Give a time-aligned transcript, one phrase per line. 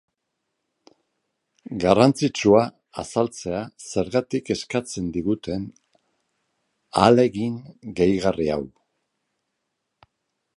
[1.83, 2.61] Garrantzitsua
[3.03, 3.59] azaltzea
[3.89, 5.69] zergatik eskatzen diguten
[7.03, 7.61] ahalegin
[8.01, 8.61] gehigarri hau.